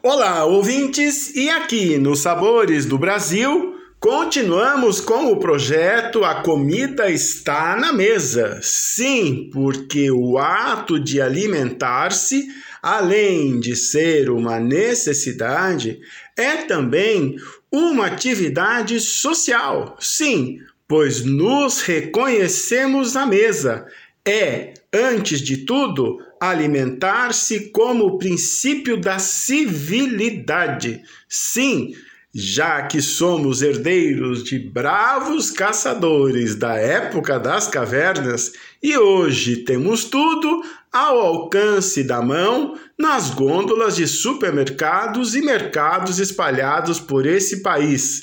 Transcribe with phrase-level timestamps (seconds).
[0.00, 7.74] Olá, ouvintes, e aqui no Sabores do Brasil, continuamos com o projeto A Comida Está
[7.74, 8.60] na Mesa.
[8.62, 12.46] Sim, porque o ato de alimentar-se,
[12.80, 15.98] além de ser uma necessidade,
[16.36, 17.34] é também
[17.68, 19.96] uma atividade social.
[19.98, 23.84] Sim, pois nos reconhecemos na mesa.
[24.24, 31.02] É, antes de tudo, alimentar-se como princípio da civilidade.
[31.28, 31.94] Sim,
[32.34, 40.62] já que somos herdeiros de bravos caçadores da época das cavernas e hoje temos tudo
[40.92, 48.22] ao alcance da mão nas gôndolas de supermercados e mercados espalhados por esse país.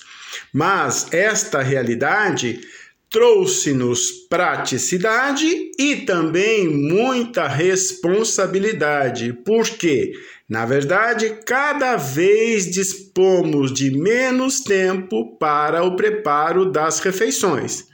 [0.53, 2.61] Mas esta realidade
[3.09, 10.11] trouxe-nos praticidade e também muita responsabilidade, porque,
[10.49, 17.85] na verdade, cada vez dispomos de menos tempo para o preparo das refeições.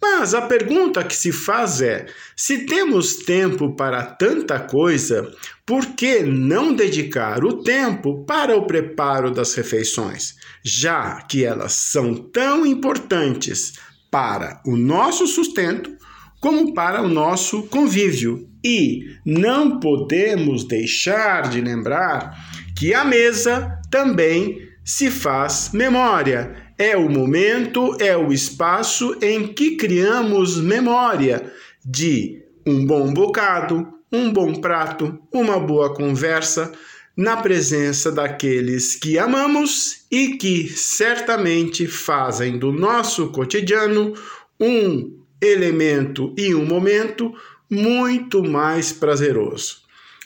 [0.00, 5.28] Mas a pergunta que se faz é: se temos tempo para tanta coisa,
[5.66, 12.14] por que não dedicar o tempo para o preparo das refeições, já que elas são
[12.14, 13.72] tão importantes
[14.10, 15.96] para o nosso sustento
[16.40, 18.48] como para o nosso convívio.
[18.64, 22.36] E não podemos deixar de lembrar
[22.76, 26.54] que a mesa também se faz memória.
[26.78, 31.52] É o momento, é o espaço em que criamos memória
[31.84, 36.72] de um bom bocado, um bom prato, uma boa conversa,
[37.18, 44.14] na presença daqueles que amamos e que certamente fazem do nosso cotidiano
[44.60, 47.34] um elemento e um momento
[47.68, 49.78] muito mais prazeroso.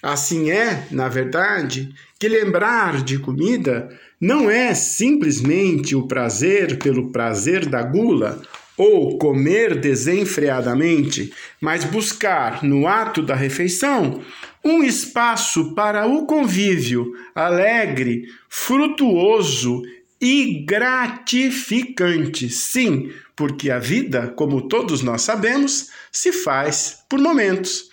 [0.02, 3.88] Assim é, na verdade, que lembrar de comida
[4.20, 8.42] não é simplesmente o prazer pelo prazer da gula
[8.76, 14.22] ou comer desenfreadamente, mas buscar no ato da refeição
[14.64, 19.82] um espaço para o convívio alegre, frutuoso
[20.20, 22.48] e gratificante.
[22.48, 27.90] Sim, porque a vida, como todos nós sabemos, se faz por momentos.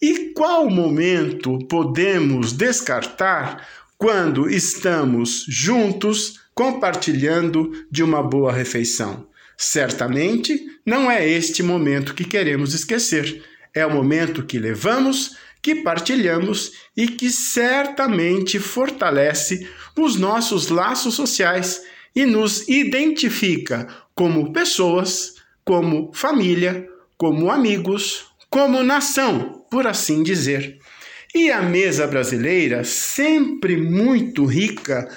[0.00, 3.66] E qual momento podemos descartar
[3.98, 9.26] quando estamos juntos compartilhando de uma boa refeição?
[9.56, 13.42] Certamente não é este momento que queremos esquecer.
[13.74, 15.36] É o momento que levamos
[15.66, 19.68] que partilhamos e que certamente fortalece
[19.98, 21.82] os nossos laços sociais
[22.14, 25.34] e nos identifica como pessoas,
[25.64, 30.78] como família, como amigos, como nação, por assim dizer.
[31.34, 35.08] E a mesa brasileira, sempre muito rica,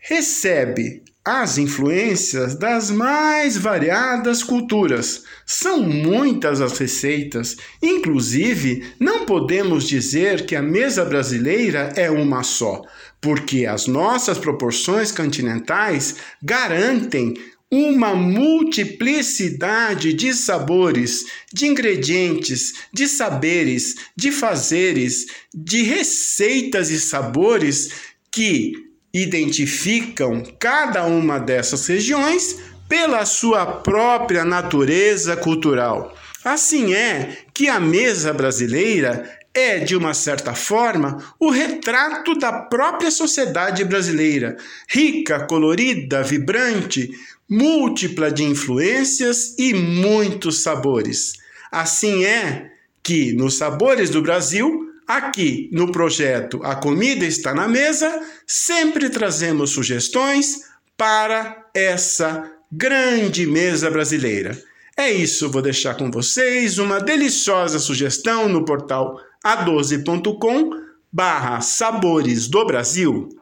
[0.00, 5.22] recebe as influências das mais variadas culturas.
[5.46, 12.82] São muitas as receitas, inclusive não podemos dizer que a mesa brasileira é uma só,
[13.20, 17.34] porque as nossas proporções continentais garantem
[17.70, 21.24] uma multiplicidade de sabores,
[21.54, 27.90] de ingredientes, de saberes, de fazeres, de receitas e sabores
[28.32, 36.16] que identificam cada uma dessas regiões pela sua própria natureza cultural.
[36.44, 43.10] Assim é que a mesa brasileira é, de uma certa forma, o retrato da própria
[43.10, 44.56] sociedade brasileira,
[44.88, 47.10] rica, colorida, vibrante,
[47.48, 51.34] múltipla de influências e muitos sabores.
[51.70, 52.70] Assim é
[53.02, 59.70] que, nos Sabores do Brasil, Aqui no projeto A Comida Está na Mesa, sempre trazemos
[59.70, 60.60] sugestões
[60.96, 64.56] para essa grande mesa brasileira.
[64.96, 70.70] É isso, vou deixar com vocês uma deliciosa sugestão no portal a12.com
[71.12, 73.39] barra Sabores do Brasil.